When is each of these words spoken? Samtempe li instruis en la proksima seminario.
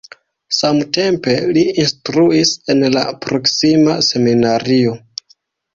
Samtempe 0.59 1.35
li 1.57 1.63
instruis 1.85 2.55
en 2.75 2.83
la 2.97 3.07
proksima 3.27 4.03
seminario. 4.13 4.99